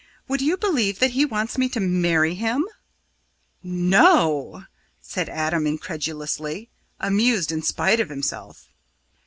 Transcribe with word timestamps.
Would 0.27 0.41
you 0.41 0.57
believe 0.57 0.97
that 0.97 1.11
he 1.11 1.25
wants 1.25 1.59
me 1.59 1.69
to 1.69 1.79
marry 1.79 2.33
him?" 2.33 2.65
"No!" 3.61 4.63
said 4.99 5.29
Adam 5.29 5.67
incredulously, 5.67 6.71
amused 6.99 7.51
in 7.51 7.61
spite 7.61 7.99
of 7.99 8.09
himself. 8.09 8.69